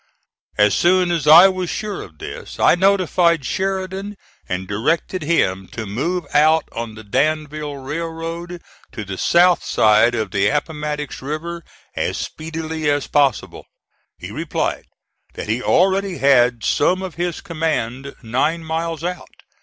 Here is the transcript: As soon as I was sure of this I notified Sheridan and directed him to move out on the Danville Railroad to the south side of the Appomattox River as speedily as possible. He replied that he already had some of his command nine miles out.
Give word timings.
As 0.57 0.73
soon 0.73 1.11
as 1.11 1.27
I 1.27 1.47
was 1.47 1.69
sure 1.69 2.01
of 2.01 2.17
this 2.17 2.59
I 2.59 2.73
notified 2.73 3.45
Sheridan 3.45 4.15
and 4.49 4.67
directed 4.67 5.21
him 5.21 5.67
to 5.73 5.85
move 5.85 6.25
out 6.33 6.67
on 6.71 6.95
the 6.95 7.03
Danville 7.03 7.77
Railroad 7.77 8.63
to 8.93 9.05
the 9.05 9.19
south 9.19 9.63
side 9.63 10.15
of 10.15 10.31
the 10.31 10.47
Appomattox 10.47 11.21
River 11.21 11.63
as 11.95 12.17
speedily 12.17 12.89
as 12.89 13.05
possible. 13.05 13.67
He 14.17 14.31
replied 14.31 14.85
that 15.35 15.47
he 15.47 15.61
already 15.61 16.17
had 16.17 16.63
some 16.63 17.03
of 17.03 17.13
his 17.13 17.39
command 17.39 18.15
nine 18.23 18.63
miles 18.63 19.03
out. 19.03 19.29